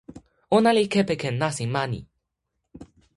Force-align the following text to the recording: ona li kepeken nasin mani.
ona 0.57 0.69
li 0.77 0.83
kepeken 0.93 1.35
nasin 1.41 1.69
mani. 1.75 1.99